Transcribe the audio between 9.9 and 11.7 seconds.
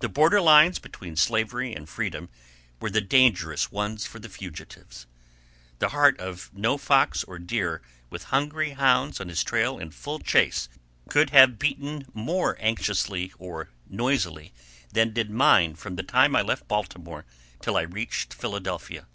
full chase, could have